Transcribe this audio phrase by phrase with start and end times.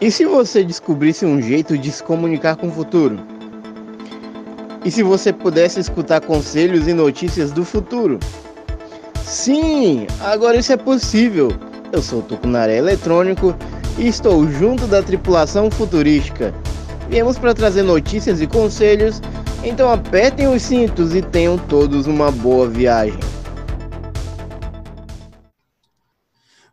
[0.00, 3.18] E se você descobrisse um jeito de se comunicar com o futuro?
[4.84, 8.20] E se você pudesse escutar conselhos e notícias do futuro?
[9.24, 11.50] Sim, agora isso é possível.
[11.90, 13.56] Eu sou o Tucunaré Eletrônico
[13.98, 16.54] e estou junto da tripulação futurística.
[17.10, 19.20] Viemos para trazer notícias e conselhos,
[19.64, 23.18] então apertem os cintos e tenham todos uma boa viagem.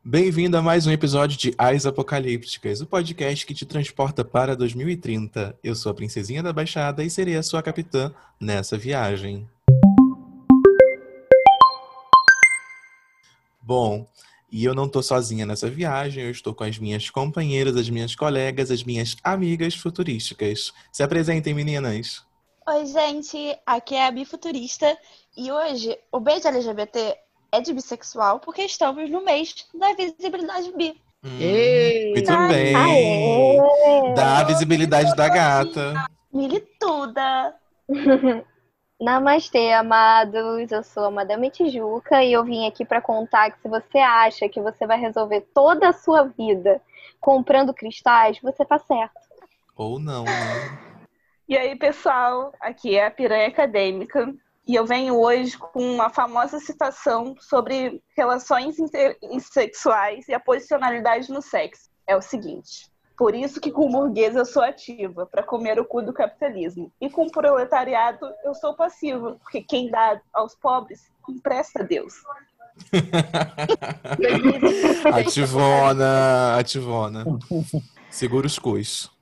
[0.08, 5.58] Bem-vindo a mais um episódio de As Apocalípticas, o podcast que te transporta para 2030.
[5.64, 9.50] Eu sou a Princesinha da Baixada e serei a sua capitã nessa viagem.
[13.60, 14.06] Bom,
[14.52, 18.14] e eu não estou sozinha nessa viagem, eu estou com as minhas companheiras, as minhas
[18.14, 20.72] colegas, as minhas amigas futurísticas.
[20.92, 22.24] Se apresentem, meninas.
[22.68, 24.96] Oi, gente, aqui é a Bifuturista
[25.36, 27.25] e hoje o beijo LGBT
[27.56, 31.02] é de bissexual porque estamos no mês da visibilidade bi.
[31.24, 32.76] Hum, muito bem.
[32.76, 34.14] Aê.
[34.14, 35.94] Da visibilidade da gata.
[36.32, 37.56] Milituda.
[39.02, 40.72] Namastê, amados.
[40.72, 44.48] Eu sou a Madame Tijuca e eu vim aqui para contar que se você acha
[44.50, 46.82] que você vai resolver toda a sua vida
[47.20, 49.20] comprando cristais, você tá certo.
[49.76, 50.80] Ou não, né?
[51.48, 54.34] E aí, pessoal, aqui é a Piranha Acadêmica
[54.68, 58.76] e eu venho hoje com uma famosa citação sobre relações
[59.52, 61.90] sexuais e a posicionalidade no sexo.
[62.08, 66.02] É o seguinte: por isso que com burguês eu sou ativa, para comer o cu
[66.02, 66.92] do capitalismo.
[67.00, 72.14] E com proletariado eu sou passiva, porque quem dá aos pobres empresta a Deus.
[75.14, 77.24] ativona, ativona.
[78.10, 79.15] Segura os cus.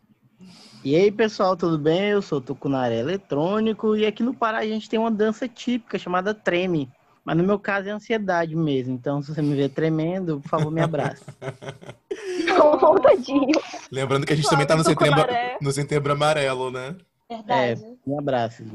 [0.86, 2.10] E aí, pessoal, tudo bem?
[2.10, 5.98] Eu sou o Tucunaré Eletrônico e aqui no Pará a gente tem uma dança típica
[5.98, 6.92] chamada treme.
[7.24, 8.94] Mas no meu caso é ansiedade mesmo.
[8.94, 11.24] Então, se você me ver tremendo, por favor, me abrace.
[12.82, 13.58] Vontadinho.
[13.90, 15.26] Lembrando que a gente também tá no setembro,
[15.62, 16.98] no setembro amarelo, né?
[17.30, 17.82] Verdade.
[17.82, 18.66] É, me abrace.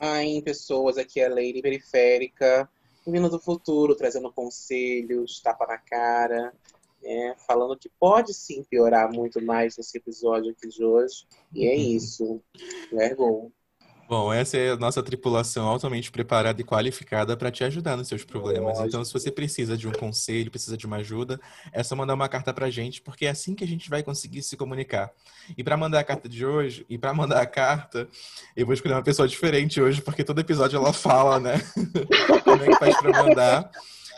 [0.00, 2.66] Ai, pessoas, aqui é a Lady Periférica,
[3.06, 6.54] vindo do futuro, trazendo conselhos, tapa na cara,
[7.04, 11.26] é, falando que pode sim piorar muito mais nesse episódio aqui de hoje.
[11.52, 12.40] E é isso.
[12.90, 13.50] Vergonha.
[14.06, 18.22] Bom, essa é a nossa tripulação altamente preparada e qualificada para te ajudar nos seus
[18.22, 18.78] problemas.
[18.80, 21.40] Então, se você precisa de um conselho, precisa de uma ajuda,
[21.72, 24.02] é só mandar uma carta para a gente, porque é assim que a gente vai
[24.02, 25.10] conseguir se comunicar.
[25.56, 28.06] E para mandar a carta de hoje, e para mandar a carta,
[28.54, 31.54] eu vou escolher uma pessoa diferente hoje, porque todo episódio ela fala, né?
[32.44, 33.70] Como é que faz para mandar?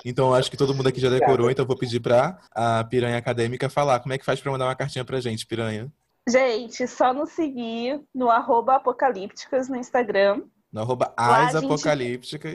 [0.08, 3.68] Então, acho que todo mundo aqui já decorou, então vou pedir para a Piranha Acadêmica
[3.68, 3.98] falar.
[3.98, 5.92] Como é que faz para mandar uma cartinha pra gente, Piranha?
[6.28, 10.44] Gente, só nos seguir no arroba apocalípticas no Instagram.
[10.72, 12.54] No arroba as gente- apocalípticas.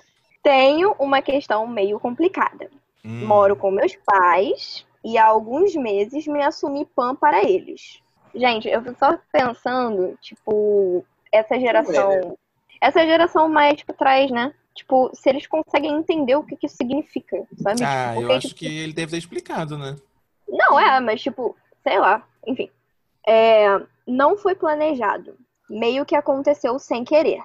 [0.42, 2.70] Tenho uma questão meio complicada.
[3.04, 3.26] Hum.
[3.26, 8.02] Moro com meus pais e há alguns meses me assumi pan para eles.
[8.34, 12.36] Gente, eu fico só pensando, tipo, essa geração.
[12.80, 14.52] Essa geração mais pra trás, né?
[14.74, 17.84] Tipo, se eles conseguem entender o que, que isso significa, sabe?
[17.84, 19.96] Ah, Tipo, eu acho que ele deve ter explicado, né?
[20.48, 22.68] Não, é, mas tipo, sei lá, enfim.
[23.24, 25.36] É, não foi planejado.
[25.70, 27.40] Meio que aconteceu sem querer.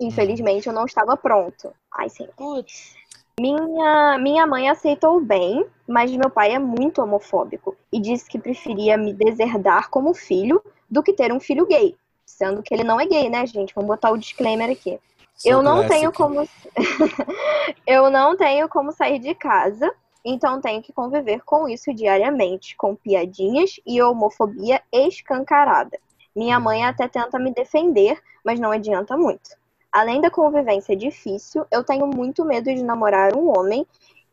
[0.00, 1.72] Infelizmente, eu não estava pronto.
[1.92, 2.26] Ai, sim.
[2.36, 2.96] Putz.
[3.40, 8.96] Minha, minha mãe aceitou bem, mas meu pai é muito homofóbico e disse que preferia
[8.96, 11.96] me deserdar como filho do que ter um filho gay.
[12.24, 13.74] Sendo que ele não é gay, né, gente?
[13.74, 15.00] Vamos botar o disclaimer aqui.
[15.36, 16.48] So Eu não tenho como
[17.86, 19.92] Eu não tenho como sair de casa,
[20.24, 25.98] então tenho que conviver com isso diariamente, com piadinhas e homofobia escancarada.
[26.34, 29.50] Minha mãe até tenta me defender, mas não adianta muito.
[29.94, 33.86] Além da convivência difícil, eu tenho muito medo de namorar um homem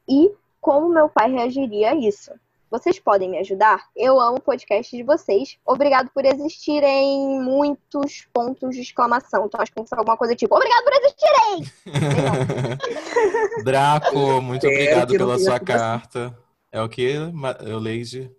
[0.09, 2.31] e como meu pai reagiria a isso.
[2.71, 3.79] Vocês podem me ajudar?
[3.95, 5.59] Eu amo o podcast de vocês.
[5.63, 9.45] Obrigado por existirem muitos pontos de exclamação.
[9.45, 11.71] Então acho que tem que ser alguma coisa tipo, obrigado por existirem!
[13.63, 15.65] Draco, muito Espero obrigado que pela sua assim.
[15.65, 16.35] carta.
[16.71, 17.31] É o?
[17.31, 18.31] Ma- Eu Leide?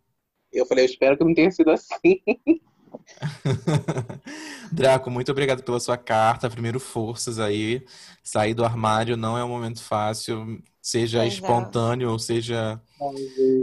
[0.52, 2.20] Eu falei, eu espero que não tenha sido assim.
[4.70, 6.50] Draco, muito obrigado pela sua carta.
[6.50, 7.84] Primeiro, forças aí.
[8.22, 11.34] Sair do armário não é um momento fácil, seja Pois é.
[11.34, 12.80] espontâneo ou seja,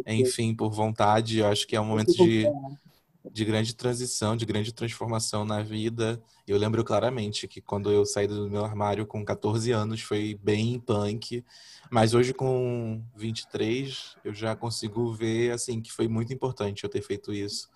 [0.06, 1.40] enfim, por vontade.
[1.40, 2.46] Eu acho que é um momento de,
[3.32, 6.22] de grande transição, de grande transformação na vida.
[6.48, 10.80] Eu lembro claramente que quando eu saí do meu armário com 14 anos foi bem
[10.80, 11.44] punk,
[11.92, 17.02] mas hoje com 23 eu já consigo ver assim que foi muito importante eu ter
[17.02, 17.70] feito isso.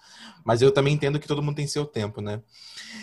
[0.45, 2.41] Mas eu também entendo que todo mundo tem seu tempo, né?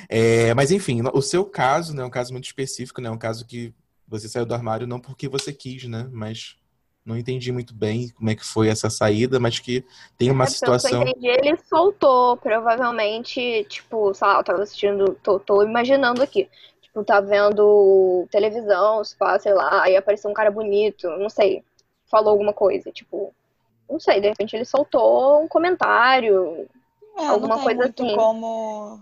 [0.08, 3.10] É, mas enfim, o seu caso né, é um caso muito específico, né?
[3.10, 3.74] Um caso que
[4.08, 6.08] você saiu do armário não porque você quis, né?
[6.10, 6.56] Mas
[7.04, 9.84] não entendi muito bem como é que foi essa saída, mas que
[10.18, 11.02] tem uma É, que eu situação.
[11.02, 16.48] entendi, ele soltou, provavelmente, tipo, sei lá, eu tava assistindo, tô, tô imaginando aqui.
[16.82, 21.62] Tipo, tá vendo televisão, se pá, sei lá, aí apareceu um cara bonito, não sei,
[22.10, 23.32] falou alguma coisa, tipo,
[23.88, 26.68] não sei, de repente ele soltou um comentário.
[27.18, 28.16] É, Alguma coisa muito assim.
[28.16, 29.00] como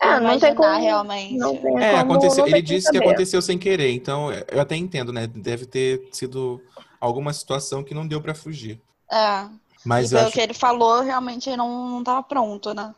[0.00, 0.78] É, não tem como.
[0.78, 1.38] realmente.
[1.38, 4.76] Não tem É, como, aconteceu, não ele disse que aconteceu sem querer, então eu até
[4.76, 5.26] entendo, né?
[5.26, 6.60] Deve ter sido
[7.00, 8.80] alguma situação que não deu pra fugir.
[9.10, 9.48] É.
[9.84, 12.94] Mas pelo acho que ele falou, realmente ele não, não tava pronto, né?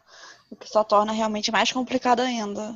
[0.50, 2.75] O que só torna realmente mais complicado ainda.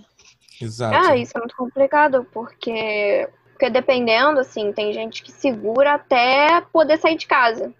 [0.60, 0.94] exato.
[0.94, 6.98] Ah, isso é muito complicado, porque, porque dependendo, assim, tem gente que segura até poder
[6.98, 7.72] sair de casa.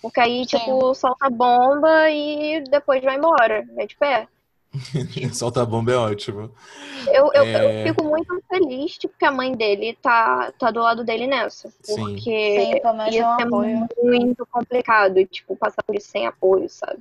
[0.00, 0.58] Porque aí, Sim.
[0.58, 3.66] tipo, solta a bomba e depois vai embora.
[3.76, 4.26] É tipo, é.
[5.34, 6.50] Solta a bomba é ótimo.
[7.12, 7.88] Eu, eu, É.
[7.88, 11.72] eu fico muito feliz, tipo, que a mãe dele tá, tá do lado dele nessa.
[11.86, 12.76] Porque Sim,
[13.10, 13.88] ia é um ser apoio.
[14.02, 16.98] muito complicado, tipo, passar por isso sem apoio, sabe?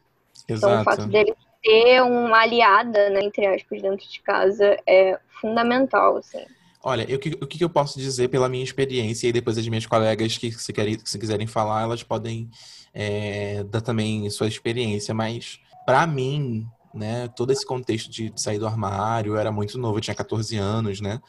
[0.50, 1.10] Então, o fato Exato.
[1.10, 6.45] dele ter uma aliada, né, entre aspas, dentro de casa é fundamental, assim.
[6.81, 9.86] Olha, eu, que- o que eu posso dizer pela minha experiência e depois as minhas
[9.86, 12.50] colegas que se, querem, se quiserem falar, elas podem
[12.94, 18.68] é, dar também sua experiência, mas pra mim, né, todo esse contexto de sair do
[18.68, 21.21] armário, eu era muito novo, eu tinha 14 anos, né?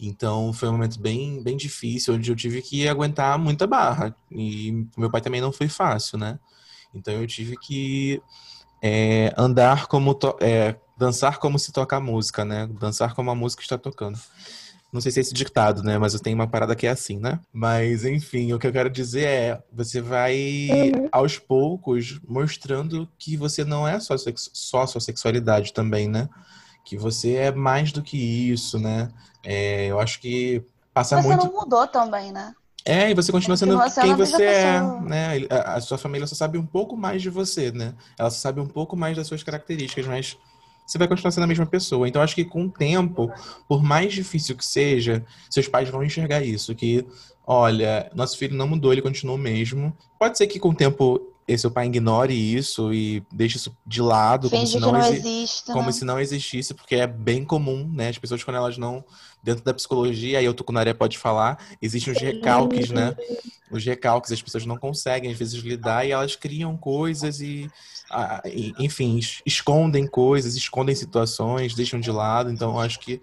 [0.00, 4.14] Então foi um momento bem, bem difícil, onde eu tive que aguentar muita barra.
[4.30, 6.38] E meu pai também não foi fácil, né?
[6.94, 8.20] Então eu tive que
[8.82, 12.66] é, andar como é, dançar como se toca a música, né?
[12.80, 14.18] Dançar como a música está tocando.
[14.92, 15.96] Não sei se é esse ditado, né?
[15.96, 17.40] Mas eu tenho uma parada que é assim, né?
[17.52, 20.34] Mas, enfim, o que eu quero dizer é: você vai,
[20.70, 21.08] Uhum.
[21.10, 26.28] aos poucos, mostrando que você não é só, só sua sexualidade também, né?
[26.84, 29.08] Que você é mais do que isso, né?
[29.42, 30.62] É, eu acho que
[30.92, 31.46] passa Você muito.
[31.46, 32.52] não mudou também, né?
[32.84, 35.46] É, e você continua sendo você é quem mesma você é, né?
[35.48, 37.94] A, a sua família só sabe um pouco mais de você, né?
[38.18, 40.36] Ela só sabe um pouco mais das suas características, mas
[40.86, 42.08] você vai continuar sendo a mesma pessoa.
[42.08, 43.30] Então, acho que com o tempo,
[43.68, 47.04] por mais difícil que seja, seus pais vão enxergar isso, que,
[47.46, 49.96] olha, nosso filho não mudou, ele continua o mesmo.
[50.18, 54.00] Pode ser que com o tempo esse seu pai ignore isso e deixe isso de
[54.00, 55.92] lado, como Finge se que não não exi- como né?
[55.92, 58.08] se não existisse, porque é bem comum, né?
[58.10, 59.04] As pessoas, quando elas não.
[59.42, 63.16] Dentro da psicologia, aí o Tucunaré pode falar, existem os recalques, né?
[63.72, 67.68] Os recalques, as pessoas não conseguem, às vezes, lidar e elas criam coisas e,
[68.78, 72.50] enfim, es- escondem coisas, escondem situações, deixam de lado.
[72.50, 73.20] Então, acho que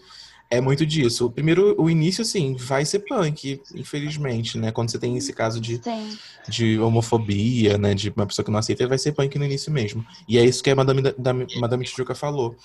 [0.50, 1.29] é muito disso.
[1.29, 4.72] Primeiro, o início, sim, vai ser punk, infelizmente, né?
[4.72, 6.17] Quando você tem esse caso de Sim.
[6.48, 10.03] de homofobia, né, de uma pessoa que não aceita, vai ser punk no início mesmo.
[10.27, 12.55] E é isso que a Madame, da, da- Madame Tijuca falou.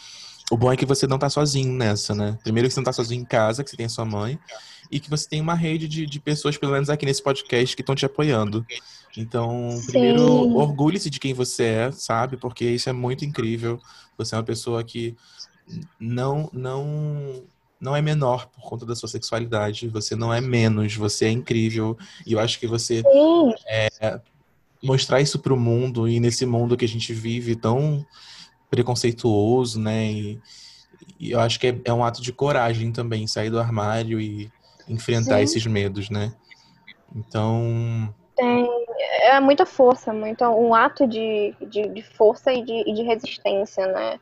[0.51, 2.39] O bom é que você não tá sozinho nessa, né?
[2.43, 4.39] Primeiro que você não tá sozinho em casa, que você tem a sua mãe,
[4.91, 7.83] e que você tem uma rede de, de pessoas, pelo menos aqui nesse podcast, que
[7.83, 8.65] estão te apoiando.
[9.17, 9.87] Então, Sim.
[9.87, 10.23] primeiro,
[10.57, 12.37] orgulhe-se de quem você é, sabe?
[12.37, 13.81] Porque isso é muito incrível.
[14.19, 15.17] Você é uma pessoa que
[15.99, 17.45] não, não,
[17.81, 19.89] não é menor por conta da sua sexualidade.
[19.89, 21.97] Você não é menos, você é incrível.
[22.27, 23.55] E eu acho que você Sim,
[24.83, 28.05] mostrar isso pro mundo e nesse mundo que a gente vive tão
[28.71, 30.13] preconceituoso, né?
[30.13, 30.41] E,
[31.19, 34.51] e eu acho que é, é um ato de coragem também sair do armário e
[34.89, 35.45] enfrentar Sim.
[35.45, 36.35] esses medos, né?
[37.15, 38.67] Então, Tem,
[39.25, 43.87] é muita força, muito, um ato de, de, de força e de, e de resistência,
[43.87, 44.21] né?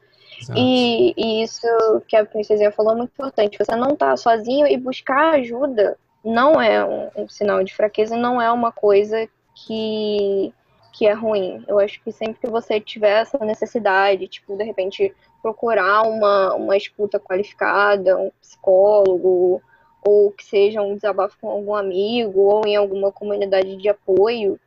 [0.56, 1.66] E, e isso
[2.08, 3.58] que a princesinha falou é muito importante.
[3.58, 8.40] Você não tá sozinho e buscar ajuda não é um, um sinal de fraqueza, não
[8.40, 10.52] é uma coisa que,
[10.92, 11.64] que é ruim.
[11.66, 16.76] Eu acho que sempre que você tiver essa necessidade, tipo, de repente procurar uma, uma
[16.76, 19.60] escuta qualificada, um psicólogo,
[20.04, 24.58] ou que seja um desabafo com algum amigo, ou em alguma comunidade de apoio,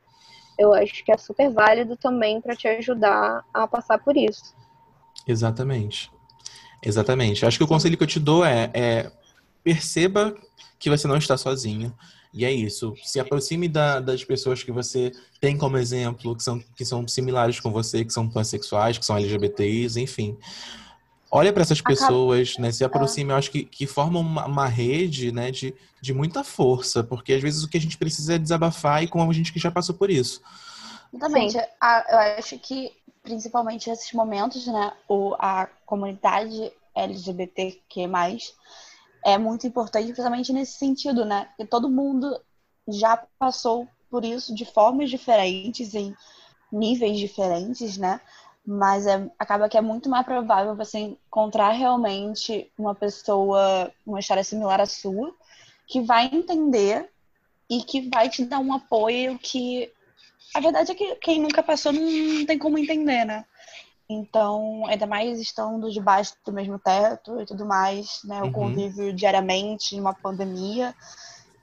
[0.57, 4.53] eu acho que é super válido também para te ajudar a passar por isso.
[5.27, 6.11] Exatamente.
[6.83, 7.45] Exatamente.
[7.45, 9.11] Acho que o conselho que eu te dou é, é
[9.63, 10.35] perceba
[10.77, 11.93] que você não está sozinho.
[12.33, 12.93] E é isso.
[13.03, 17.59] Se aproxime da- das pessoas que você tem como exemplo, que são, que são similares
[17.61, 20.37] com você, que são pansexuais, que são LGBTs, enfim.
[21.31, 22.71] Olha para essas pessoas, né?
[22.71, 27.03] Se aproxime, eu acho que, que formam uma, uma rede, né, de, de muita força,
[27.03, 29.59] porque às vezes o que a gente precisa é desabafar e com a gente que
[29.59, 30.41] já passou por isso.
[31.13, 31.57] Exatamente.
[31.81, 32.91] A- eu acho que,
[33.23, 38.07] principalmente nesses momentos, né, o, a comunidade LGBTQ+,
[39.25, 41.45] é muito importante, principalmente nesse sentido, né?
[41.45, 42.39] Porque todo mundo
[42.87, 46.13] já passou por isso de formas diferentes, em
[46.71, 48.21] níveis diferentes, né?
[48.65, 54.43] Mas é, acaba que é muito mais provável você encontrar realmente uma pessoa, uma história
[54.43, 55.33] similar à sua,
[55.87, 57.09] que vai entender
[57.69, 59.91] e que vai te dar um apoio que
[60.55, 63.45] a verdade é que quem nunca passou não tem como entender, né?
[64.09, 68.41] Então, ainda mais estando debaixo do mesmo teto e tudo mais, né?
[68.41, 68.51] O Uhum.
[68.51, 70.95] convívio diariamente numa pandemia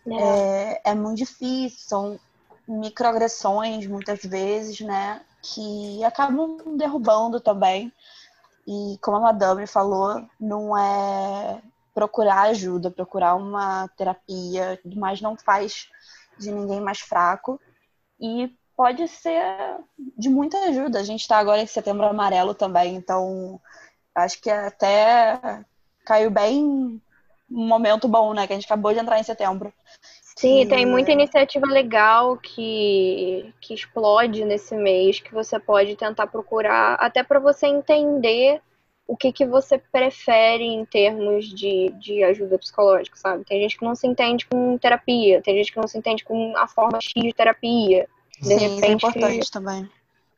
[0.04, 0.16] né?
[0.20, 2.20] é, é muito difícil, são
[2.68, 5.20] microagressões muitas vezes, né?
[5.42, 7.92] Que acabam derrubando também.
[8.66, 11.60] E como a Madame falou, não é
[11.94, 15.88] procurar ajuda, procurar uma terapia, mais não faz
[16.38, 17.60] de ninguém mais fraco.
[18.20, 19.44] E pode ser
[20.16, 21.00] de muita ajuda.
[21.00, 23.60] A gente está agora em setembro amarelo também, então
[24.14, 25.64] acho que até
[26.04, 27.00] caiu bem
[27.50, 28.46] um momento bom, né?
[28.46, 29.72] Que a gente acabou de entrar em setembro.
[30.42, 36.94] Sim, tem muita iniciativa legal que, que explode nesse mês, que você pode tentar procurar,
[36.94, 38.60] até para você entender
[39.06, 43.44] o que, que você prefere em termos de, de ajuda psicológica, sabe?
[43.44, 46.56] Tem gente que não se entende com terapia, tem gente que não se entende com
[46.56, 48.08] a forma X de terapia.
[48.40, 49.88] De Sim, isso é repente, importante também.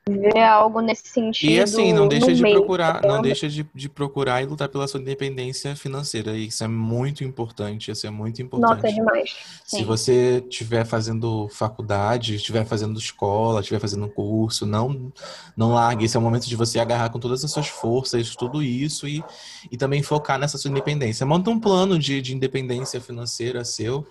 [0.07, 1.51] Ver algo nesse sentido.
[1.51, 4.87] E assim, não deixa de meio, procurar, não deixa de, de procurar e lutar pela
[4.87, 6.37] sua independência financeira.
[6.37, 8.75] Isso é muito importante, isso é muito importante.
[8.75, 9.31] Nossa, é demais.
[9.65, 9.85] Se Sim.
[9.85, 15.11] você estiver fazendo faculdade, estiver fazendo escola, estiver fazendo curso, não
[15.57, 16.05] não largue.
[16.05, 19.25] Esse é o momento de você agarrar com todas as suas forças, tudo isso e,
[19.73, 21.25] e também focar nessa sua independência.
[21.25, 24.07] Monta um plano de, de independência financeira seu.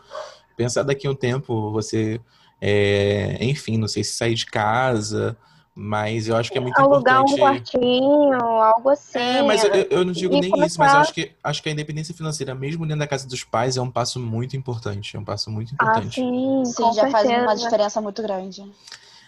[0.58, 2.20] Pensar daqui a um tempo você,
[2.60, 5.38] é, enfim, não sei se sair de casa,
[5.76, 7.40] mas eu acho que é muito Alugar um importante.
[7.42, 9.18] quartinho, algo assim.
[9.20, 11.70] É, mas eu, eu não digo nem isso, mas eu começar- acho que, acho que
[11.70, 15.16] a independência financeira, mesmo dentro da casa dos pais, é um passo muito importante.
[15.16, 16.16] É um passo muito Ah, importante.
[16.16, 17.64] sim, Sim, com já faz uma certeza.
[17.66, 18.64] diferença muito grande.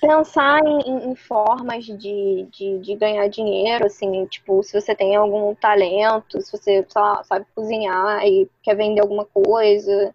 [0.01, 5.15] pensar em, em- em formas de, de, de ganhar dinheiro, assim, tipo, se você tem
[5.15, 10.13] algum talento, se você, sei lá, sabe cozinhar e quer vender alguma coisa.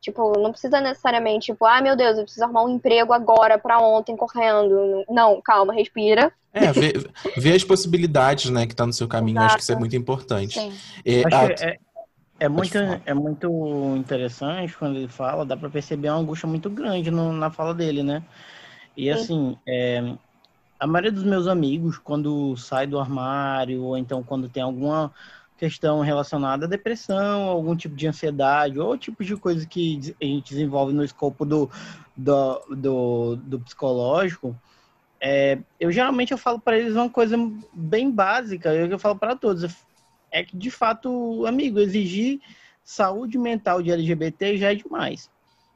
[0.00, 3.80] Tipo, não precisa necessariamente, tipo, ah, meu Deus, eu preciso arrumar um emprego agora pra
[3.80, 5.04] ontem correndo.
[5.08, 6.32] Não, calma, respira.
[6.52, 9.76] É, ver, ver as possibilidades, né, que tá no seu caminho, acho que isso é
[9.76, 10.58] muito importante.
[10.58, 10.72] Sim.
[11.04, 11.78] É, Acho a- que é,
[12.40, 17.10] é muito, é muito interessante quando ele fala, dá pra perceber uma angústia muito grande
[17.10, 18.22] no- na fala dele, né?
[18.96, 20.14] E assim, é,
[20.78, 25.12] a maioria dos meus amigos, quando sai do armário, ou então quando tem alguma
[25.58, 30.50] questão relacionada à depressão, algum tipo de ansiedade, ou tipo de coisa que a gente
[30.50, 31.68] desenvolve no escopo do,
[32.16, 34.56] do, do, do psicológico,
[35.20, 37.36] é, eu geralmente eu falo para eles uma coisa
[37.72, 39.64] bem básica, eu, eu falo para todos,
[40.30, 42.40] é que de fato, amigo, exigir
[42.84, 45.28] saúde mental de LGBT já é demais.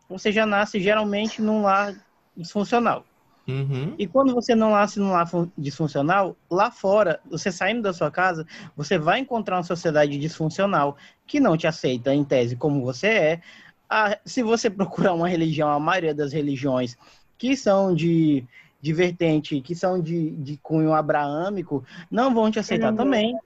[0.08, 1.94] Você já nasce geralmente num lar
[2.36, 3.04] disfuncional.
[3.48, 3.94] Uhum.
[3.98, 8.10] E quando você não nasce num lar fun- disfuncional, lá fora, você saindo da sua
[8.10, 8.46] casa,
[8.76, 10.96] você vai encontrar uma sociedade disfuncional
[11.26, 13.42] que não te aceita em tese como você é.
[13.88, 16.96] Ah, se você procurar uma religião, a maioria das religiões
[17.36, 18.44] que são de,
[18.80, 22.96] de vertente, que são de, de cunho abraâmico, não vão te aceitar Uhum.
[22.96, 23.36] também.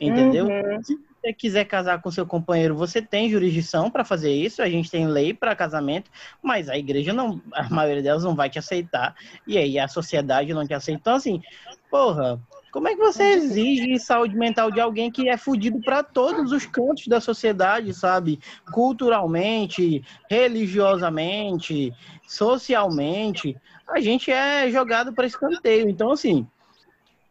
[0.00, 0.46] Entendeu?
[0.46, 1.07] Uhum.
[1.20, 5.06] Você quiser casar com seu companheiro, você tem jurisdição para fazer isso, a gente tem
[5.06, 6.10] lei para casamento,
[6.42, 9.14] mas a igreja não, a maioria delas não vai te aceitar,
[9.46, 11.00] e aí a sociedade não te aceita.
[11.00, 11.42] Então, assim,
[11.90, 16.52] porra, Como é que você exige saúde mental de alguém que é fudido para todos
[16.52, 18.38] os cantos da sociedade, sabe?
[18.72, 21.92] Culturalmente, religiosamente,
[22.26, 23.56] socialmente,
[23.88, 25.88] a gente é jogado para escanteio.
[25.88, 26.46] Então, assim,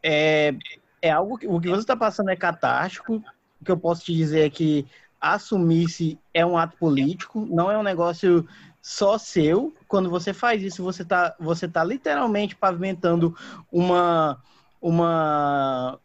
[0.02, 0.56] é,
[1.02, 3.24] é algo que o que você está passando é catástrofe.
[3.62, 4.86] O que eu posso te dizer é que
[5.20, 8.48] assumir-se é um ato político, não é um negócio
[8.82, 9.74] só seu.
[9.88, 13.36] Quando você faz isso, você está você tá literalmente pavimentando
[13.72, 14.42] uma
[14.82, 16.00] uma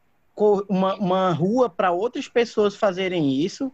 [0.68, 3.70] uma, uma rua para outras pessoas fazerem isso.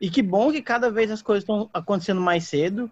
[0.00, 2.90] E que bom que cada vez as coisas estão acontecendo mais cedo,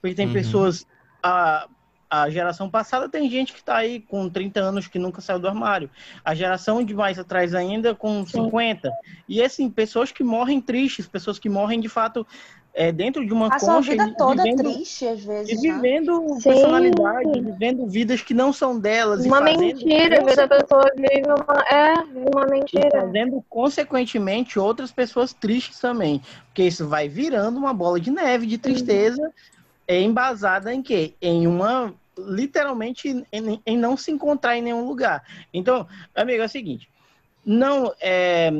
[0.00, 0.32] porque tem uhum.
[0.32, 0.86] pessoas
[1.22, 1.66] a,
[2.12, 5.48] a geração passada tem gente que está aí com 30 anos que nunca saiu do
[5.48, 5.88] armário.
[6.22, 8.86] A geração de mais atrás ainda com 50.
[8.86, 8.94] Sim.
[9.26, 12.26] E assim, pessoas que morrem tristes, pessoas que morrem de fato
[12.74, 13.72] é, dentro de uma a concha.
[13.72, 15.62] A vida toda vivendo, triste, às vezes.
[15.62, 15.74] E né?
[15.74, 19.24] vivendo personalidade, vivendo vidas que não são delas.
[19.24, 21.94] Uma mentira, a vida da pessoa vive uma, é,
[22.30, 22.88] uma mentira.
[22.88, 26.20] E fazendo, consequentemente, outras pessoas tristes também.
[26.48, 29.32] Porque isso vai virando uma bola de neve de tristeza,
[29.88, 31.14] é embasada em quê?
[31.22, 35.22] Em uma literalmente em, em, não se encontrar em nenhum lugar.
[35.52, 36.90] Então, amigo, é o seguinte:
[37.44, 38.50] não é,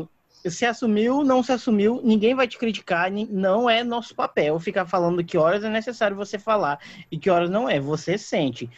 [0.50, 5.24] se assumiu, não se assumiu, ninguém vai te criticar, não é nosso papel ficar falando
[5.24, 6.78] que horas é necessário você falar
[7.10, 7.78] e que horas não é.
[7.78, 8.68] Você sente.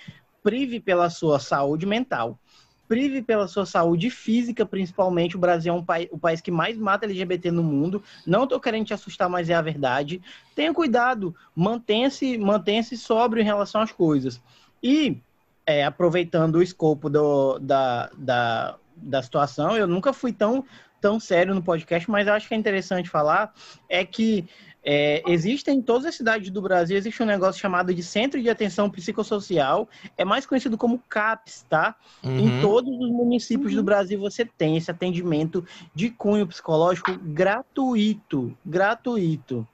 [0.42, 2.38] Prive pela sua saúde mental,
[2.86, 5.36] prive pela sua saúde física, principalmente.
[5.36, 8.02] O Brasil é um país, o país que mais mata LGBT no mundo.
[8.26, 10.20] Não estou querendo te assustar, mas é a verdade.
[10.54, 14.40] Tenha cuidado, mantenha-se mantenha sóbrio em relação às coisas.
[14.84, 15.18] E,
[15.66, 20.62] é, aproveitando o escopo do, da, da, da situação, eu nunca fui tão,
[21.00, 23.54] tão sério no podcast, mas acho que é interessante falar,
[23.88, 24.46] é que
[24.84, 28.50] é, existem em todas as cidades do Brasil, existe um negócio chamado de Centro de
[28.50, 29.88] Atenção Psicossocial,
[30.18, 31.96] é mais conhecido como CAPS, tá?
[32.22, 32.38] Uhum.
[32.38, 33.78] Em todos os municípios uhum.
[33.78, 35.64] do Brasil você tem esse atendimento
[35.94, 39.66] de cunho psicológico gratuito, gratuito.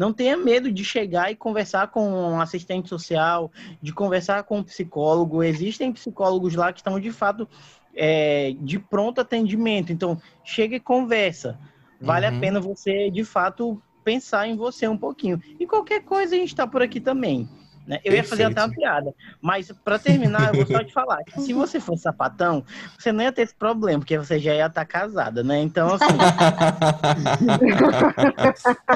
[0.00, 3.52] Não tenha medo de chegar e conversar com um assistente social,
[3.82, 5.42] de conversar com um psicólogo.
[5.42, 7.46] Existem psicólogos lá que estão de fato
[7.94, 9.92] é, de pronto atendimento.
[9.92, 11.58] Então, chega e conversa.
[12.00, 12.34] Vale uhum.
[12.34, 15.38] a pena você, de fato, pensar em você um pouquinho.
[15.60, 17.46] E qualquer coisa a gente está por aqui também.
[17.86, 17.96] Né?
[17.96, 18.16] Eu Perfeito.
[18.16, 21.52] ia fazer até uma piada, mas para terminar, eu vou só te falar que se
[21.52, 22.64] você fosse sapatão,
[22.98, 25.60] você não ia ter esse problema, porque você já ia estar tá casada, né?
[25.60, 26.06] Então, assim.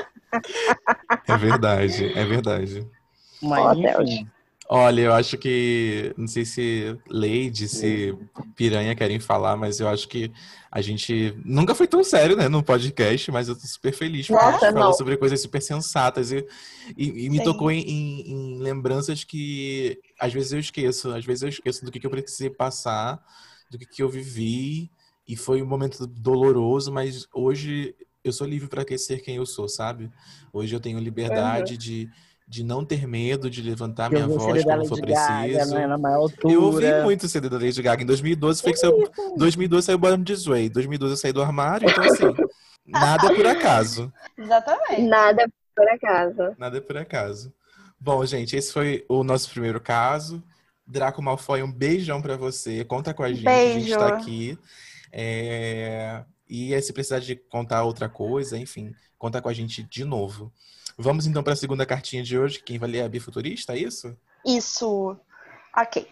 [1.26, 2.86] É verdade, é verdade.
[3.42, 4.28] Mas, enfim.
[4.68, 6.14] Olha, eu acho que.
[6.16, 8.16] Não sei se Lady, se
[8.56, 10.32] Piranha querem falar, mas eu acho que
[10.70, 14.42] a gente nunca foi tão sério, né, no podcast, mas eu tô super feliz porque
[14.42, 16.44] Nossa, a gente falou sobre coisas super sensatas e,
[16.96, 21.42] e, e me tocou em, em, em, lembranças que às vezes eu esqueço, às vezes
[21.42, 23.22] eu esqueço do que, que eu precisei passar,
[23.70, 24.90] do que, que eu vivi,
[25.28, 29.68] e foi um momento doloroso, mas hoje eu sou livre para ser quem eu sou,
[29.68, 30.10] sabe?
[30.52, 31.78] Hoje eu tenho liberdade uhum.
[31.78, 32.10] de,
[32.48, 35.28] de não ter medo de levantar minha voz quando for preciso.
[35.28, 35.86] Gaga, né?
[36.44, 38.02] Eu ouvi muito o CD da Lady Gaga.
[38.02, 39.10] Em 2012 foi que saiu.
[39.36, 40.70] 2012 saiu Bottom This Way.
[40.70, 42.34] 2012 eu saí do armário, então assim,
[42.86, 44.12] nada é por acaso.
[44.38, 45.02] Exatamente.
[45.02, 46.56] Nada é por acaso.
[46.58, 47.52] Nada é por acaso.
[48.00, 50.42] Bom, gente, esse foi o nosso primeiro caso.
[50.86, 52.84] Draco Malfoy, um beijão para você.
[52.84, 53.76] Conta com a gente, Beijo.
[53.76, 54.58] a gente tá aqui.
[55.10, 56.24] É...
[56.48, 60.52] E se precisar de contar outra coisa, enfim, conta com a gente de novo.
[60.96, 62.62] Vamos então para a segunda cartinha de hoje.
[62.62, 64.16] Quem vai ler é a Bifuturista, é isso?
[64.44, 65.16] Isso.
[65.76, 66.06] Ok.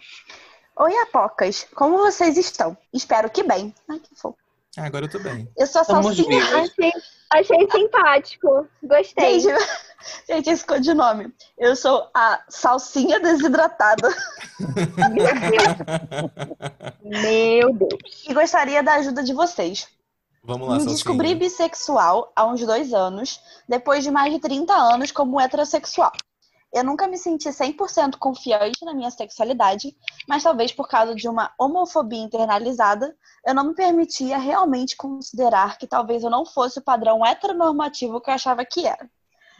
[0.75, 1.67] Oi, Apocas.
[1.75, 2.75] Como vocês estão?
[2.91, 3.73] Espero que bem.
[3.87, 4.37] Ai, que fofo.
[4.75, 5.47] Ah, agora eu tô bem.
[5.55, 6.43] Eu sou a Salsinha.
[6.43, 6.91] Achei,
[7.29, 8.67] achei simpático.
[8.81, 9.39] Gostei.
[9.39, 9.67] Gente,
[10.27, 11.31] gente, esse codinome.
[11.59, 14.09] Eu sou a Salsinha desidratada.
[15.13, 15.31] Meu
[16.31, 17.21] Deus.
[17.21, 18.23] Meu Deus.
[18.27, 19.87] E gostaria da ajuda de vocês.
[20.43, 25.11] Vamos lá, Me descobri bissexual há uns dois anos, depois de mais de 30 anos
[25.11, 26.11] como heterossexual.
[26.73, 29.95] Eu nunca me senti 100% confiante na minha sexualidade,
[30.27, 35.87] mas talvez por causa de uma homofobia internalizada, eu não me permitia realmente considerar que
[35.87, 39.07] talvez eu não fosse o padrão heteronormativo que eu achava que era.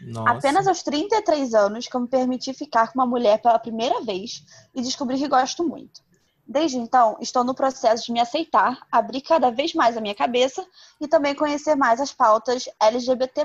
[0.02, 0.32] Nossa.
[0.32, 4.44] Apenas aos 33 anos que eu me permiti ficar com uma mulher pela primeira vez
[4.74, 6.02] e descobri que gosto muito.
[6.46, 10.66] Desde então, estou no processo de me aceitar, abrir cada vez mais a minha cabeça
[11.00, 13.44] e também conhecer mais as pautas LGBT.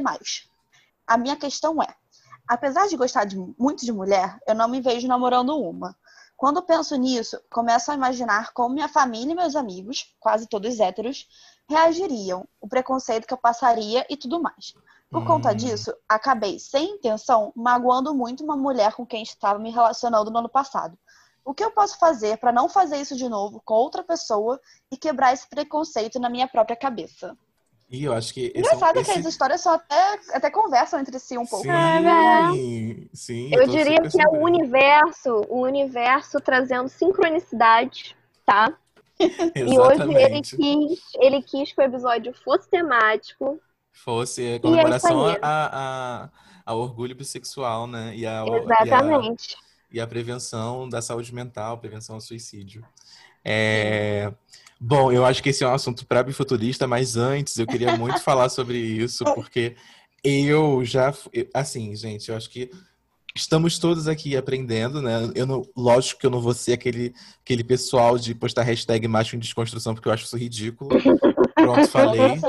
[1.07, 1.95] A minha questão é:
[2.47, 5.97] apesar de gostar de, muito de mulher, eu não me vejo namorando uma.
[6.37, 11.27] Quando penso nisso, começo a imaginar como minha família e meus amigos, quase todos héteros,
[11.69, 14.75] reagiriam, o preconceito que eu passaria e tudo mais.
[15.11, 15.25] Por hum.
[15.25, 20.39] conta disso, acabei, sem intenção, magoando muito uma mulher com quem estava me relacionando no
[20.39, 20.99] ano passado
[21.49, 24.61] o que eu posso fazer para não fazer isso de novo com outra pessoa
[24.93, 27.35] e quebrar esse preconceito na minha própria cabeça?
[27.91, 28.53] E eu acho que.
[28.55, 29.11] é um- Engraçado esse...
[29.13, 31.65] que as histórias só até, até conversam entre si um pouco.
[31.65, 33.51] Sim, sim.
[33.55, 38.77] Eu diria que é o universo, o universo trazendo sincronicidade, tá?
[39.57, 40.57] E hoje ele Exatamente.
[40.57, 43.59] quis, ele quis que o episódio fosse temático.
[43.91, 46.29] Fosse é a comemoração a, a,
[46.65, 48.15] ao orgulho bissexual, né?
[48.15, 49.57] E a, e a- Exatamente.
[49.91, 52.85] E a prevenção da saúde mental, prevenção ao suicídio.
[53.45, 54.33] É,
[54.81, 58.21] Bom, eu acho que esse é um assunto para bifuturista, mas antes eu queria muito
[58.23, 59.75] falar sobre isso, porque
[60.23, 61.13] eu já.
[61.53, 62.71] Assim, gente, eu acho que
[63.35, 65.31] estamos todos aqui aprendendo, né?
[65.35, 67.13] Eu não, lógico que eu não vou ser aquele,
[67.45, 70.91] aquele pessoal de postar hashtag macho em desconstrução, porque eu acho isso ridículo.
[71.75, 72.41] Pronto, falei.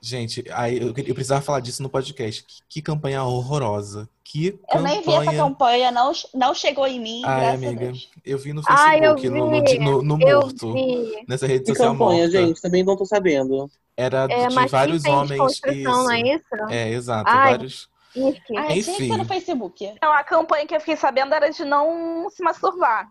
[0.00, 2.42] Gente, aí eu, eu precisava falar disso no podcast.
[2.44, 4.08] Que, que campanha horrorosa.
[4.24, 5.38] Que Eu nem vi essa campanha.
[5.42, 8.10] campanha, não, não chegou em mim, Ai, amiga, Deus.
[8.24, 11.24] eu vi no Ah, Facebook, no, no, vi, no, no Eu morto, vi.
[11.28, 12.30] nessa rede Que social campanha, morta.
[12.32, 12.60] gente?
[12.60, 13.70] Também não tô sabendo.
[13.96, 15.28] Era É, de vários homens.
[15.30, 16.44] desconstrução, não é Isso.
[16.54, 16.64] isso?
[16.70, 17.30] É, exato.
[17.30, 17.50] Ai.
[17.52, 17.88] Vários.
[18.16, 18.56] Enfim.
[18.56, 19.16] Ah, que ser Enfim.
[19.16, 19.84] no Facebook.
[19.84, 23.08] Então, a campanha que eu fiquei sabendo era de não se masturbar.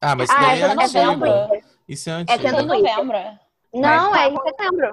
[0.00, 0.82] Ah, mas isso Ah, daí é antigo.
[1.16, 1.62] novembro.
[1.88, 2.38] Isso é É antigo.
[2.40, 3.16] Foi tendo em novembro.
[3.72, 4.92] Não, Mas é tá em setembro.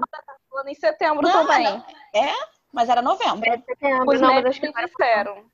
[0.50, 1.64] Falando em setembro Não, também.
[1.64, 1.86] não.
[2.14, 2.34] É,
[2.72, 3.50] mas era novembro.
[3.50, 4.14] É setembro.
[4.14, 5.46] Os Não, mas acho que disseram.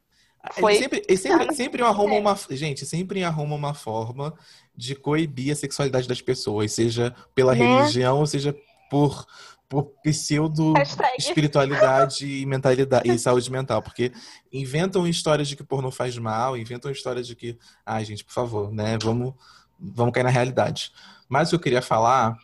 [0.53, 0.75] Foi.
[0.75, 2.35] sempre, ele sempre, sempre arruma uma.
[2.51, 4.33] Gente, sempre arruma uma forma
[4.75, 7.65] de coibir a sexualidade das pessoas, seja pela Né?
[7.65, 8.55] religião, ou seja
[8.89, 9.25] por,
[9.67, 11.15] por pseudo Hashtag.
[11.19, 14.13] espiritualidade e mentalidade e saúde mental, porque
[14.51, 18.71] inventam histórias de que pornô faz mal, inventam histórias de que, ai, gente, por favor,
[18.71, 18.97] né?
[19.03, 19.33] Vamos,
[19.77, 20.91] vamos cair na realidade.
[21.27, 22.37] Mas o que eu queria falar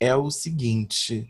[0.00, 1.28] é o seguinte.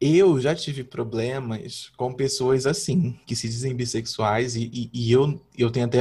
[0.00, 5.40] Eu já tive problemas com pessoas assim, que se dizem bissexuais, e, e- e eu,
[5.56, 6.00] eu tenho até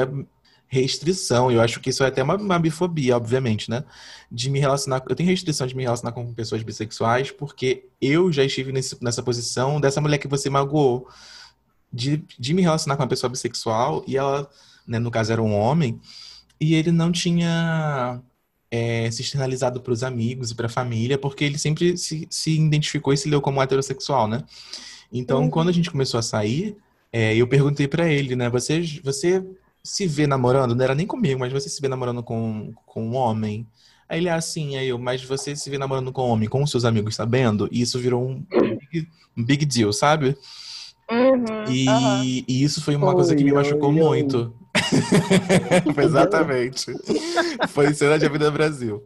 [0.67, 3.83] restrição, eu acho que isso é até uma, uma bifobia, obviamente, né?
[4.31, 8.43] De me relacionar, eu tenho restrição de me relacionar com pessoas bissexuais, porque eu já
[8.43, 11.07] estive nesse- nessa posição dessa mulher que você magoou,
[11.91, 14.49] de, de me relacionar com uma pessoa bissexual, e ela,
[14.87, 15.99] né, no caso era um homem,
[16.59, 18.21] e ele não tinha
[18.71, 22.57] é, se externalizado para os amigos e para a família, porque ele sempre se, se
[22.57, 24.43] identificou e se leu como heterossexual, né?
[25.11, 26.77] Então, quando a gente começou a sair,
[27.11, 28.49] é, eu perguntei para ele, né?
[28.49, 29.43] Você, você
[29.83, 30.73] se vê namorando?
[30.73, 33.67] Não era nem comigo, mas você se vê namorando com, com um homem?
[34.07, 36.71] Aí ele, assim, aí eu, mas você se vê namorando com um homem, com os
[36.71, 37.67] seus amigos sabendo?
[37.71, 39.07] E isso virou um big,
[39.37, 40.37] um big deal, sabe?
[41.09, 41.43] Uhum.
[41.67, 42.23] E, Aham.
[42.47, 44.23] e isso foi uma coisa que me machucou oi, oi.
[44.23, 44.53] muito.
[45.93, 46.85] Foi Exatamente.
[47.69, 49.05] Foi cena de Avenida Brasil.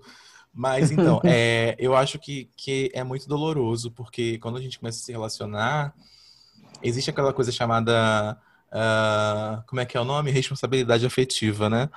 [0.54, 5.00] Mas então, é, eu acho que, que é muito doloroso, porque quando a gente começa
[5.00, 5.94] a se relacionar,
[6.82, 8.38] existe aquela coisa chamada.
[8.72, 10.32] ah, como é que é o nome?
[10.32, 11.90] Responsabilidade afetiva, né?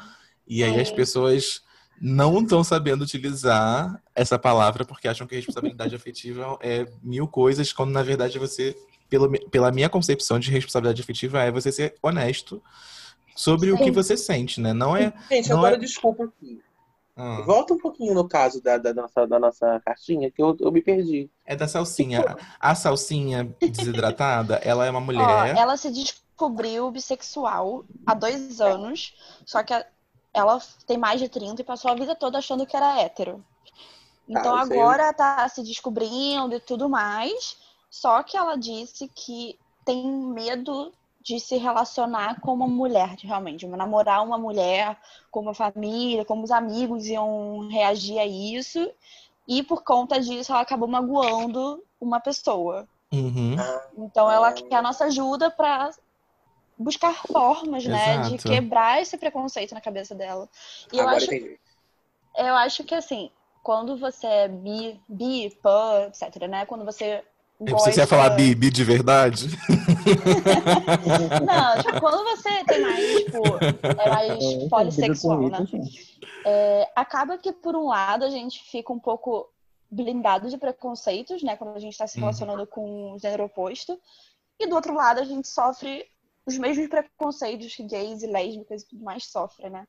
[0.47, 0.97] E aí as Sim.
[0.97, 1.63] pessoas
[2.01, 7.91] não estão sabendo utilizar essa palavra porque acham que responsabilidade afetiva é mil coisas, quando
[7.91, 8.77] na verdade você,
[9.09, 12.63] pelo, pela minha concepção de responsabilidade afetiva, é você ser honesto
[13.39, 13.85] sobre o Sim.
[13.85, 14.73] que você sente, né?
[14.73, 15.13] Não é.
[15.31, 16.61] Gente, Não agora é- desculpa aqui.
[17.17, 20.73] ah, Volta um pouquinho no caso da, da, nossa, da nossa cartinha, que eu, eu
[20.73, 21.31] me perdi.
[21.47, 22.37] é da salsinha.
[22.59, 25.57] A salsinha desidratada, ela é uma Ó, mulher.
[25.57, 29.15] ela se descobriu bissexual há dois anos,
[29.47, 29.73] só que
[30.35, 33.45] ela tem mais de 30 e passou a vida toda achando que era hétero.
[34.29, 37.57] Então Ah, isso aí- agora tá se descobrindo e tudo mais,
[37.89, 43.61] só que ela disse que tem medo de se relacionar com uma mulher, de- realmente,
[43.61, 44.97] de namorar uma mulher,
[45.31, 48.91] com uma família, como os amigos iam reagir a isso,
[49.47, 52.89] e por conta disso ela acabou magoando uma pessoa.
[53.13, 53.57] Uhum.
[53.97, 55.91] Então ela quer a nossa ajuda para
[56.79, 60.49] buscar formas, né, de quebrar esse preconceito na cabeça dela.
[60.93, 61.59] E eu agora acho, entendi.
[62.37, 63.31] eu acho que assim,
[63.63, 67.25] quando você é bi, bi, pan, etc, né, quando você
[67.61, 69.49] Eu pensei que você ia gosta- falar bi, bi de verdade.
[71.45, 73.43] Não, tipo, quando você tem mais, tipo,
[74.01, 75.67] é mais polissexual, né?
[76.47, 79.51] É, acaba que, por um lado, a gente fica um pouco
[79.91, 81.57] blindado de preconceitos, né?
[81.57, 82.25] Quando a gente está se Uhum.
[82.25, 83.99] relacionando com o gênero oposto.
[84.59, 86.07] E do outro lado, a gente sofre
[86.47, 89.87] os mesmos preconceitos que gays e lésbicas e tudo mais sofrem, né?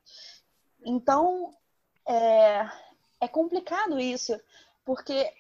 [0.86, 1.54] Então,
[2.08, 2.68] é,
[3.22, 4.40] é complicado isso,
[4.86, 5.32] porque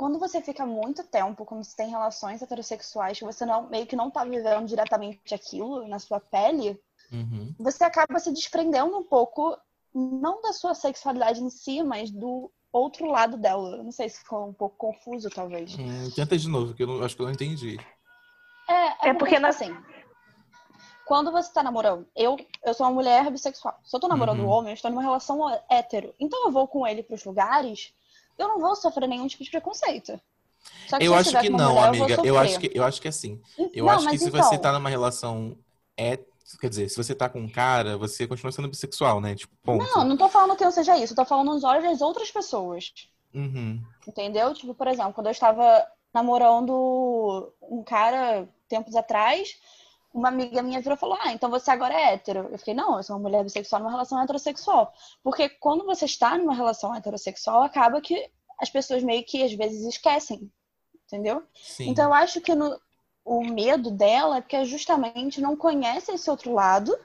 [0.00, 3.94] quando você fica muito tempo, quando você tem relações heterossexuais, que você não, meio que
[3.94, 6.80] não tá vivendo diretamente aquilo na sua pele,
[7.12, 7.54] Uhum.
[7.58, 9.58] você acaba se desprendendo um pouco,
[9.94, 13.76] não da sua sexualidade em si, mas do outro lado dela.
[13.76, 15.76] Eu Não sei se ficou um pouco confuso, talvez.
[15.78, 17.76] Hum, tenta de novo, que eu não- acho que eu não entendi.
[18.66, 19.76] É, é, É porque porque, tipo assim,
[21.04, 23.78] quando você tá namorando, eu, eu sou uma mulher bissexual.
[23.84, 24.46] Se eu tô namorando Uhum.
[24.46, 26.14] um homem, eu estou numa relação hétero.
[26.18, 27.92] Então eu vou com ele pros lugares,
[28.40, 30.20] eu não vou sofrer nenhum tipo de preconceito.
[31.00, 32.16] Eu acho que não, mulher, amiga.
[32.16, 33.40] vou Eu acho que, eu acho que é assim.
[33.72, 35.56] Eu Não, acho que se então, você tá numa relação
[35.96, 36.18] é,
[36.60, 39.34] quer dizer, se você tá com um cara, você continua sendo bissexual, né?
[39.34, 39.84] Tipo, ponto.
[39.84, 42.30] Não, não tô falando que eu seja isso, eu tô falando nos olhos das outras
[42.30, 42.92] pessoas.
[43.34, 43.80] Uhum.
[44.06, 44.52] Entendeu?
[44.54, 49.56] Tipo, por exemplo, quando eu estava namorando um cara tempos atrás,
[50.12, 52.48] uma amiga minha virou e falou: Ah, então você agora é hétero.
[52.50, 54.92] Eu fiquei, não, eu sou uma mulher bissexual numa relação heterossexual.
[55.22, 59.86] Porque quando você está numa relação heterossexual, acaba que as pessoas meio que às vezes
[59.86, 60.50] esquecem.
[61.06, 61.42] Entendeu?
[61.54, 61.88] Sim.
[61.90, 62.80] Então eu acho que no-
[63.24, 66.96] o medo dela é porque justamente não conhece esse outro lado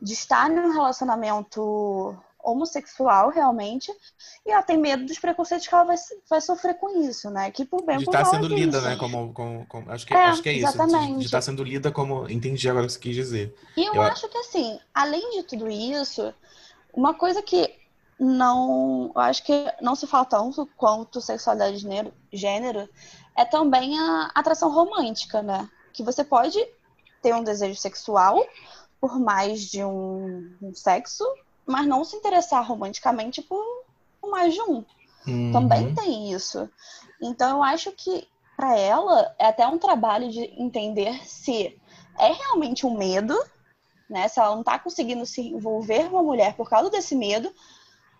[0.00, 3.90] de estar num relacionamento homossexual realmente
[4.46, 5.96] e ela tem medo dos preconceitos que ela vai,
[6.28, 7.50] vai sofrer com isso, né?
[7.50, 8.86] Que por bem de estar mal sendo é lida, isso.
[8.86, 8.96] né?
[8.96, 10.66] Como, como, como- acho que É, acho que é isso.
[10.66, 11.24] De- exatamente.
[11.24, 12.28] estar sendo lida como.
[12.30, 13.54] Entendi agora o que você quis dizer.
[13.76, 16.32] E eu, Eu- acho que assim, além de tudo isso,
[16.92, 17.74] uma coisa que
[18.18, 22.88] não, eu acho que não se fala tanto quanto sexualidade de gênero, gênero
[23.36, 25.68] é também a atração romântica, né?
[25.92, 26.58] Que você pode
[27.22, 28.44] ter um desejo sexual
[29.00, 31.24] por mais de um, um sexo,
[31.66, 33.62] mas não se interessar romanticamente por,
[34.30, 34.84] mais de um.
[35.52, 35.94] Também Uhum.
[35.94, 36.68] tem isso.
[37.20, 41.76] Então eu acho que para ela é até um trabalho de entender se
[42.18, 43.36] é realmente um medo,
[44.08, 44.28] né?
[44.28, 47.50] Se ela não tá conseguindo se envolver com uma mulher por causa desse medo,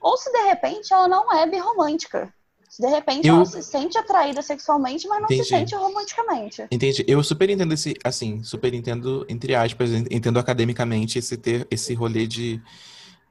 [0.00, 2.32] ou se de repente ela não é birromântica.
[2.68, 5.44] Se de repente Eu- ela se sente atraída sexualmente, mas não Entendi.
[5.44, 6.66] se sente romanticamente.
[6.72, 7.04] Entendi.
[7.06, 12.26] Eu super entendo esse, assim, super entendo, entre aspas, entendo academicamente esse ter esse rolê
[12.26, 12.60] de.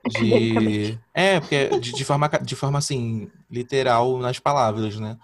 [0.06, 5.18] De é, porque de, de forma, de forma assim, literal nas palavras, né?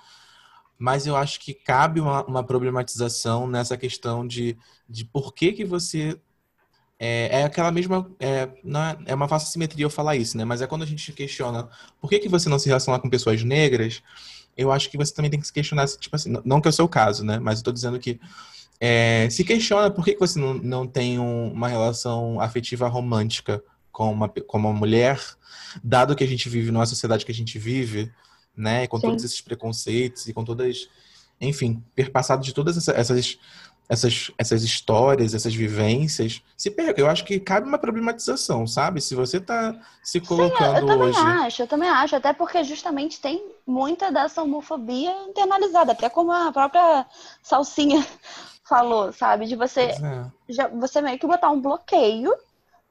[0.77, 4.57] Mas eu acho que cabe uma, uma problematização nessa questão de,
[4.89, 6.19] de por que que você.
[6.99, 8.09] É, é aquela mesma.
[8.19, 10.45] É, não é, é uma falsa simetria eu falar isso, né?
[10.45, 11.69] Mas é quando a gente questiona
[12.01, 14.01] por que que você não se relaciona com pessoas negras,
[14.57, 16.71] eu acho que você também tem que se questionar, tipo assim, não- não que é
[16.71, 17.39] o seu caso, né?
[17.39, 18.19] Mas eu tô dizendo que
[18.79, 23.63] é, se questiona por que, que você não, não tem um- uma relação afetiva romântica
[23.91, 25.19] com uma, pe- com uma mulher,
[25.83, 28.11] dado que a gente vive numa sociedade que a gente vive,
[28.55, 28.87] né?
[28.87, 29.07] Com Sim.
[29.07, 30.89] todos esses preconceitos e com todas,
[31.39, 33.37] enfim, perpassado de todas essa- essas,
[33.87, 39.01] essas, essas histórias, essas vivências, se per- eu acho que cabe uma problematização, sabe?
[39.01, 41.17] Se você tá se Eu colocando também hoje.
[41.19, 46.51] acho, eu também acho, até porque justamente tem muita dessa homofobia internalizada, até como a
[46.51, 47.05] própria
[47.41, 48.05] Salsinha
[48.63, 49.47] falou, sabe?
[49.47, 50.25] De você é.
[50.47, 52.31] já, você meio que botar um bloqueio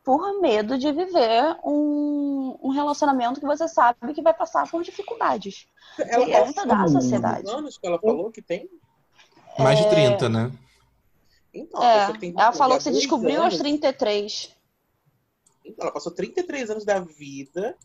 [0.08, 5.66] por medo de viver um, um relacionamento que você sabe que vai passar por dificuldades.
[5.98, 7.50] Ela tá conta da sociedade.
[7.50, 8.70] anos que ela falou que tem?
[9.58, 9.90] Mais de É.
[9.90, 10.50] 30, né?
[11.52, 13.58] Então, a É, ela falou que se dois descobriu aos anos.
[13.58, 14.56] 33.
[15.66, 17.76] Então, ela passou 33 anos da vida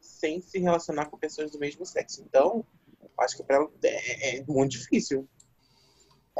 [0.00, 2.20] sem se relacionar com pessoas do mesmo sexo.
[2.28, 2.64] Então,
[3.16, 5.24] acho que pra ela é, é muito difícil.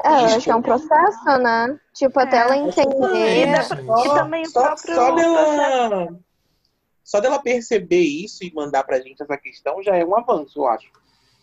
[0.04, 1.78] É, acho que é um processo, né?
[1.94, 2.40] Tipo, até É.
[2.40, 3.58] ela É entender.
[3.60, 3.74] isso.
[3.74, 6.18] E também o só, próprio só dela,
[7.04, 10.66] só dela perceber isso e mandar pra gente essa questão já é um avanço, eu
[10.68, 10.90] acho.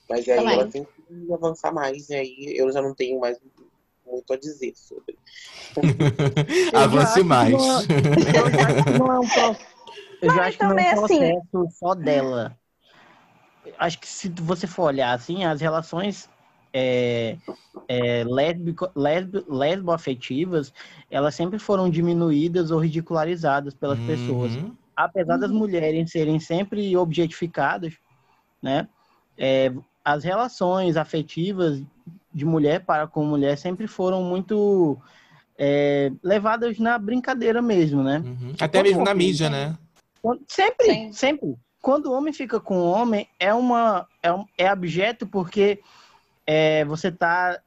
[0.09, 0.53] Mas aí Também.
[0.53, 3.37] ela tem que avançar mais, e aí eu já não tenho mais
[4.05, 5.17] muito a dizer sobre.
[6.73, 7.51] Avance mais.
[7.51, 7.85] não é-
[8.31, 9.65] Eu já acho que não é um processo.
[10.21, 12.57] Eu Não, já mas acho que não é também, um assim- processo só dela.
[13.79, 16.29] Acho que se você for olhar assim, as relações
[16.77, 17.37] é,
[17.87, 20.73] é, lésbico, lesbo, lesboafetivas,
[21.09, 24.53] elas sempre foram diminuídas ou ridicularizadas pelas pessoas.
[24.57, 24.75] Uhum.
[24.97, 27.93] apesar das mulheres serem sempre objetificadas,
[28.61, 28.87] né?
[29.37, 29.71] é,
[30.03, 31.81] as relações afetivas
[32.33, 34.97] de mulher para com mulher sempre foram muito
[35.57, 38.21] é, levadas na brincadeira mesmo, né?
[38.25, 38.53] Uhum.
[38.59, 39.77] Até mesmo na mídia, né?
[40.21, 41.11] Quando- Sempre, Sim.
[41.13, 41.55] sempre.
[41.81, 45.79] Quando o homem fica com o homem, é uma é, um, é abjeto porque
[46.45, 47.59] é, você está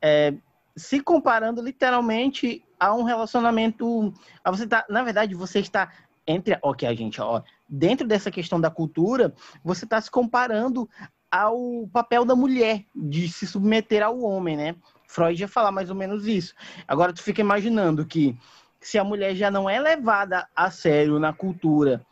[0.77, 4.15] se comparando literalmente a um relacionamento.
[4.45, 5.93] A você tá, na verdade, você está
[6.27, 6.59] entre.
[6.63, 10.89] Ok, a gente, ó, dentro dessa questão da cultura, você está se comparando
[11.31, 14.77] ao papel da mulher de se submeter ao homem, né?
[15.07, 16.55] Freud ia falar mais ou menos isso.
[16.87, 18.37] Agora tu fica imaginando que
[18.81, 22.07] se a mulher já não é levada a sério na cultura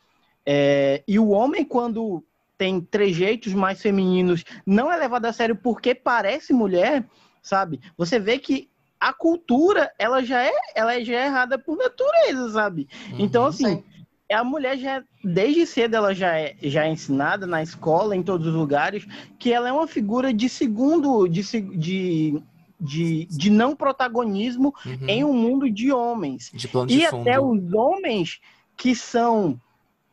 [0.45, 2.23] é, e o homem quando
[2.59, 7.05] tem trejeitos mais femininos não é levado a sério porque parece mulher,
[7.43, 7.81] sabe?
[7.97, 12.89] Você vê que a cultura ela já é ela já é errada por natureza, sabe?
[13.19, 13.49] Então Uhum.
[13.49, 13.85] assim Sim.
[14.33, 18.47] a mulher já desde cedo ela já é, já é ensinada na escola em todos
[18.47, 19.07] os lugares
[19.39, 21.43] que ela é uma figura de segundo de,
[21.77, 22.43] de
[22.79, 24.99] de, de não protagonismo Uhum.
[25.09, 26.51] em um mundo de homens.
[26.53, 27.23] De plano de E fundo.
[27.23, 28.39] até os homens
[28.77, 29.59] que são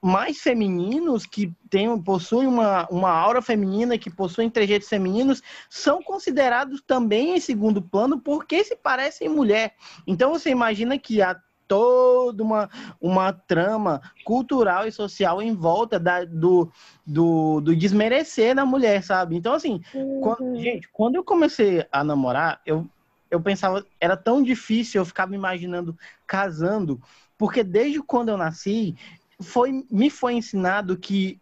[0.04, 6.82] mais femininos, que tem, possuem uma, uma aura feminina, que possuem trejeitos femininos, são considerados
[6.86, 9.74] também em segundo plano porque se parecem mulher.
[10.06, 11.40] Então você imagina que há
[11.70, 16.70] toda uma, uma trama cultural e social em volta da, do,
[17.08, 19.38] do, do desmerecer da mulher, sabe?
[19.38, 19.82] Então, assim,
[20.20, 22.86] quando- gente, quando eu comecei a namorar, eu,
[23.32, 27.02] eu pensava, era tão difícil, eu ficava imaginando casando,
[27.38, 28.96] porque desde quando eu nasci,
[29.44, 31.40] foi, me foi ensinado que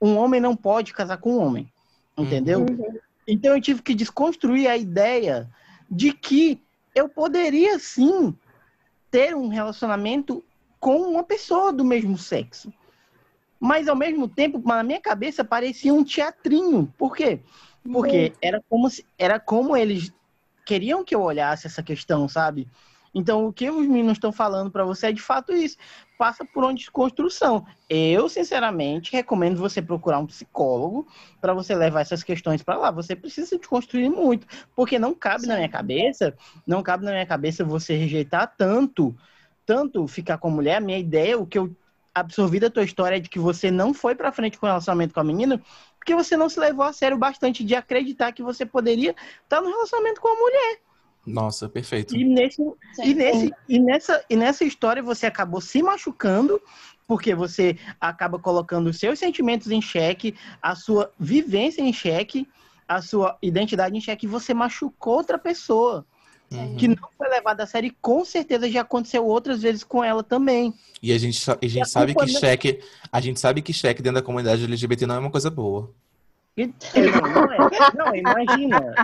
[0.00, 1.70] um homem não pode casar com um homem,
[2.16, 2.64] entendeu?
[3.26, 5.50] Então eu tive que desconstruir a ideia
[5.90, 6.62] de que
[6.94, 8.34] eu poderia sim
[9.10, 10.42] ter um relacionamento
[10.78, 12.72] com uma pessoa do mesmo sexo.
[13.58, 16.92] Mas ao mesmo tempo, na minha cabeça parecia um teatrinho.
[16.96, 17.40] Por quê?
[17.82, 20.12] Porque era como se, era como eles
[20.64, 22.66] queriam que eu olhasse essa questão, sabe?
[23.14, 25.76] Então, o que os meninos estão falando para você é de fato isso.
[26.16, 27.66] Passa por uma desconstrução.
[27.88, 31.06] Eu, sinceramente, recomendo você procurar um psicólogo
[31.40, 32.90] para você levar essas questões para lá.
[32.90, 34.46] Você precisa desconstruir muito,
[34.76, 39.16] porque não cabe na minha cabeça, não cabe na minha cabeça você rejeitar tanto,
[39.66, 40.76] tanto ficar com a mulher.
[40.76, 41.74] A minha ideia, o que eu
[42.14, 45.14] absorvi da tua história é de que você não foi para frente com o relacionamento
[45.14, 45.60] com a menina,
[45.96, 49.68] porque você não se levou a sério bastante de acreditar que você poderia estar no
[49.68, 50.80] relacionamento com a mulher.
[51.26, 52.16] Nossa, perfeito.
[52.16, 52.62] E, nesse,
[53.02, 56.60] e, nesse, e, nessa, e nessa história você acabou se machucando,
[57.06, 62.48] porque você acaba colocando os seus sentimentos em xeque, a sua vivência em xeque,
[62.88, 66.06] a sua identidade em xeque, e você machucou outra pessoa
[66.52, 66.76] Uhum.
[66.76, 70.22] que não foi levada a sério e com certeza já aconteceu outras vezes com ela
[70.22, 70.74] também.
[71.00, 72.80] E a gente, a gente a sabe que cheque,
[73.12, 75.94] a gente sabe que cheque dentro da comunidade LGBT não é uma coisa boa.
[76.56, 77.58] Não, não, é.
[77.94, 78.94] não, imagina.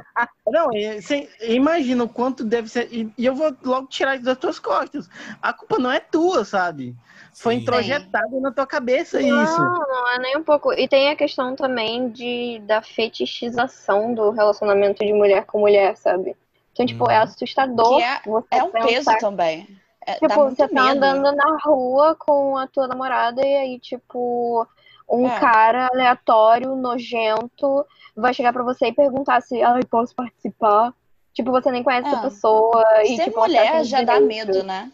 [0.49, 2.89] Não, é, cê- imagina o quanto deve ser.
[2.93, 5.09] E, e eu vou logo tirar isso das tuas costas.
[5.43, 6.95] A culpa não é tua, sabe?
[7.35, 7.61] Foi Sim.
[7.61, 9.61] introjetado na tua cabeça isso.
[9.61, 10.73] Não, não é nem um pouco.
[10.73, 16.37] E tem a questão também de, da fetichização do relacionamento de mulher com mulher, sabe?
[16.73, 17.23] Então, tipo, é Uhum.
[17.23, 17.97] assustador.
[17.97, 19.69] Que é- você É um pensar peso também.
[20.07, 21.05] É, Tipo, você tá medo.
[21.05, 24.67] andando na rua com a tua namorada e aí, tipo,
[25.09, 25.39] um É.
[25.39, 27.85] cara aleatório, nojento,
[28.17, 30.93] vai chegar pra você e perguntar se, ai, posso participar?
[31.33, 32.13] Tipo, você nem conhece É.
[32.13, 34.47] essa pessoa e, Ser tipo, você mulher já dá direito.
[34.47, 34.91] medo, né?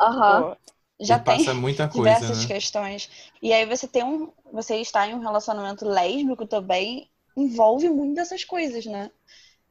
[0.00, 0.42] Aham.
[0.42, 0.56] Pô,
[1.00, 2.46] já E tem passa muita coisa, diversas né?
[2.54, 3.10] questões.
[3.42, 4.30] E aí você tem um.
[4.52, 9.10] Você está em um relacionamento lésbico também envolve muito dessas coisas, né?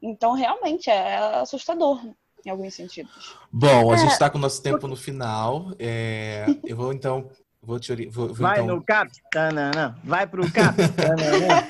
[0.02, 1.98] Então realmente é assustador
[2.44, 3.34] em alguns sentidos.
[3.50, 3.98] Bom, a É.
[3.98, 5.72] gente está com o nosso tempo no final.
[5.78, 7.30] É, eu vou então.
[7.66, 9.94] Vou te ori- vou, vou, Vai então, no CAPS, tananã.
[10.04, 11.64] vai pro tananã.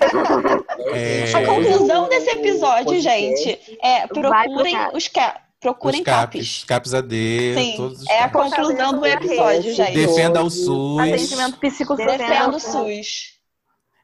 [0.93, 5.41] É, A conclusão desse episódio, gente, é procurem os ca...
[5.61, 6.65] procurem os capes.
[6.65, 8.55] capes, capes AD, Sim, todos os é a capes.
[8.55, 9.93] conclusão do episódio, gente.
[9.95, 10.99] Defenda o SUS.
[11.01, 12.19] Atendimento psicossocial.
[12.19, 13.35] Defenda o SUS.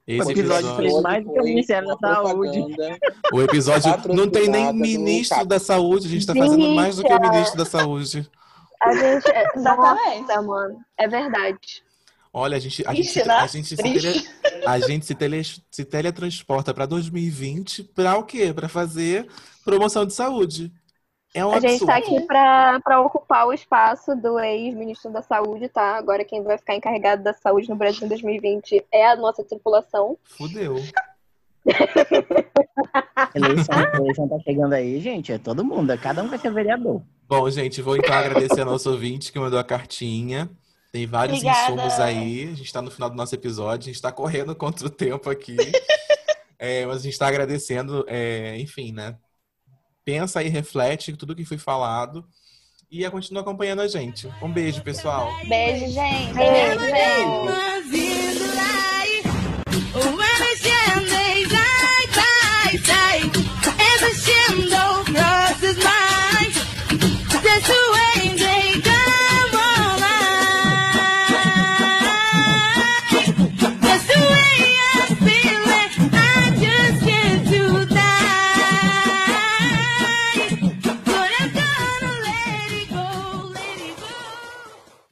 [0.06, 2.76] Esse O episódio episódio, fez mais do que o Ministério da Saúde.
[3.32, 7.12] o episódio não tem nem ministro da saúde, a gente está fazendo mais do que
[7.12, 8.28] o ministro da saúde.
[8.82, 9.30] A gente.
[9.30, 10.20] é- Exatamente.
[10.28, 10.80] Nossa, mano.
[10.98, 11.82] É verdade.
[12.32, 13.34] Olha, a gente, a gente, Ixi, né?
[13.34, 14.28] a gente, se, tele,
[14.64, 18.52] a gente se, tele, se teletransporta para 2020 para o quê?
[18.54, 19.28] Para fazer
[19.64, 20.72] promoção de saúde.
[21.34, 22.16] É um A gente tá absurdo.
[22.18, 25.96] aqui pra, pra ocupar o espaço do ex-ministro da Saúde, tá?
[25.96, 30.16] Agora quem vai ficar encarregado da saúde no Brasil em 2020 é a nossa tripulação.
[30.24, 30.76] Fudeu.
[33.34, 35.32] Eleição, eleição tá chegando aí, gente.
[35.32, 35.96] É todo mundo.
[35.98, 37.02] Cada um vai ser vereador.
[37.28, 40.50] Bom, gente, vou então agradecer ao nosso ouvinte que mandou a cartinha.
[40.90, 41.72] Tem vários Obrigada.
[41.72, 42.44] insumos aí.
[42.44, 43.84] A gente está no final do nosso episódio.
[43.84, 45.56] A gente está correndo contra o tempo aqui.
[46.62, 49.16] É, mas a gente está agradecendo, é, enfim, né?
[50.04, 52.22] Pensa e reflete tudo que foi falado.
[52.90, 54.28] E continua acompanhando a gente.
[54.42, 55.26] Um beijo, pessoal.
[55.48, 56.34] Beijo, gente.
[56.34, 57.44] Beijo, Beijo.
[57.46, 57.80] Lá,